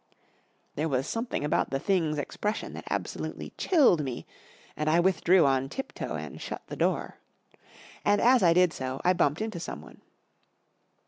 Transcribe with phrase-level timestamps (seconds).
[0.73, 4.25] There was something about the thing's expression that absolutely chilled me,
[4.75, 7.19] and I withdrew on tip toe and shut the door.
[8.03, 10.01] And, as I did so, I bumped into someone.